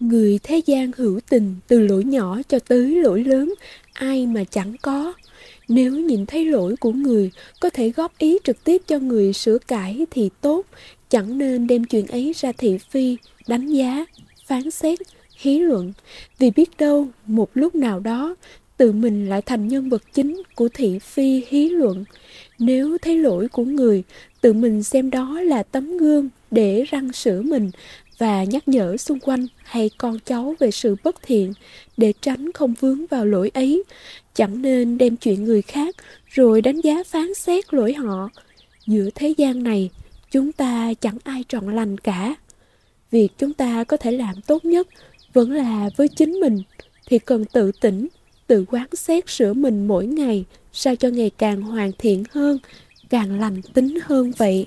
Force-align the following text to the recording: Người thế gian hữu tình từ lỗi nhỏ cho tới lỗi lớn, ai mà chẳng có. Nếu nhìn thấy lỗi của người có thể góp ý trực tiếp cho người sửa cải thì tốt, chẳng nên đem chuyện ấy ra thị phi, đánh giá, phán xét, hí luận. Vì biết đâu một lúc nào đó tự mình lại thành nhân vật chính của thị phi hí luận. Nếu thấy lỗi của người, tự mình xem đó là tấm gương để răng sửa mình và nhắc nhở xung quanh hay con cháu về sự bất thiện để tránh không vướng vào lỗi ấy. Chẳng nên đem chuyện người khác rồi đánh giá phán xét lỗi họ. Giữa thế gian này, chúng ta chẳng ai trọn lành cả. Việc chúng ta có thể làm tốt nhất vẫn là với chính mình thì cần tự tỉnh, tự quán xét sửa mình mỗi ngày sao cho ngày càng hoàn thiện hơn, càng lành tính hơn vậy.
Người 0.00 0.38
thế 0.42 0.60
gian 0.66 0.90
hữu 0.96 1.20
tình 1.28 1.56
từ 1.68 1.80
lỗi 1.80 2.04
nhỏ 2.04 2.40
cho 2.48 2.58
tới 2.58 2.94
lỗi 2.94 3.24
lớn, 3.24 3.54
ai 3.92 4.26
mà 4.26 4.44
chẳng 4.44 4.74
có. 4.82 5.12
Nếu 5.68 5.92
nhìn 5.92 6.26
thấy 6.26 6.44
lỗi 6.44 6.76
của 6.80 6.92
người 6.92 7.30
có 7.60 7.70
thể 7.70 7.90
góp 7.90 8.18
ý 8.18 8.38
trực 8.44 8.64
tiếp 8.64 8.82
cho 8.86 8.98
người 8.98 9.32
sửa 9.32 9.58
cải 9.58 10.06
thì 10.10 10.30
tốt, 10.40 10.66
chẳng 11.10 11.38
nên 11.38 11.66
đem 11.66 11.84
chuyện 11.84 12.06
ấy 12.06 12.32
ra 12.36 12.52
thị 12.52 12.78
phi, 12.90 13.16
đánh 13.48 13.66
giá, 13.66 14.06
phán 14.46 14.70
xét, 14.70 14.98
hí 15.38 15.58
luận. 15.58 15.92
Vì 16.38 16.50
biết 16.50 16.70
đâu 16.78 17.08
một 17.26 17.50
lúc 17.54 17.74
nào 17.74 18.00
đó 18.00 18.36
tự 18.76 18.92
mình 18.92 19.28
lại 19.28 19.42
thành 19.42 19.68
nhân 19.68 19.88
vật 19.88 20.02
chính 20.12 20.42
của 20.54 20.68
thị 20.74 20.98
phi 20.98 21.42
hí 21.48 21.68
luận. 21.68 22.04
Nếu 22.58 22.98
thấy 23.02 23.18
lỗi 23.18 23.48
của 23.48 23.64
người, 23.64 24.02
tự 24.40 24.52
mình 24.52 24.82
xem 24.82 25.10
đó 25.10 25.40
là 25.40 25.62
tấm 25.62 25.98
gương 25.98 26.28
để 26.50 26.84
răng 26.90 27.12
sửa 27.12 27.42
mình 27.42 27.70
và 28.18 28.44
nhắc 28.44 28.68
nhở 28.68 28.96
xung 28.96 29.20
quanh 29.20 29.46
hay 29.64 29.90
con 29.98 30.18
cháu 30.24 30.54
về 30.58 30.70
sự 30.70 30.96
bất 31.04 31.16
thiện 31.22 31.52
để 31.96 32.12
tránh 32.20 32.52
không 32.52 32.74
vướng 32.80 33.06
vào 33.06 33.26
lỗi 33.26 33.50
ấy. 33.54 33.82
Chẳng 34.34 34.62
nên 34.62 34.98
đem 34.98 35.16
chuyện 35.16 35.44
người 35.44 35.62
khác 35.62 35.96
rồi 36.26 36.62
đánh 36.62 36.80
giá 36.80 37.02
phán 37.06 37.34
xét 37.34 37.74
lỗi 37.74 37.94
họ. 37.94 38.28
Giữa 38.86 39.10
thế 39.14 39.34
gian 39.36 39.62
này, 39.62 39.90
chúng 40.30 40.52
ta 40.52 40.94
chẳng 41.00 41.18
ai 41.24 41.44
trọn 41.48 41.76
lành 41.76 41.98
cả. 41.98 42.34
Việc 43.10 43.28
chúng 43.38 43.52
ta 43.52 43.84
có 43.84 43.96
thể 43.96 44.12
làm 44.12 44.34
tốt 44.46 44.64
nhất 44.64 44.88
vẫn 45.32 45.52
là 45.52 45.90
với 45.96 46.08
chính 46.08 46.32
mình 46.32 46.62
thì 47.06 47.18
cần 47.18 47.44
tự 47.44 47.72
tỉnh, 47.80 48.08
tự 48.46 48.64
quán 48.70 48.86
xét 48.92 49.30
sửa 49.30 49.52
mình 49.52 49.86
mỗi 49.88 50.06
ngày 50.06 50.44
sao 50.72 50.96
cho 50.96 51.08
ngày 51.08 51.30
càng 51.38 51.62
hoàn 51.62 51.92
thiện 51.98 52.24
hơn, 52.30 52.58
càng 53.10 53.40
lành 53.40 53.62
tính 53.62 53.98
hơn 54.04 54.32
vậy. 54.36 54.66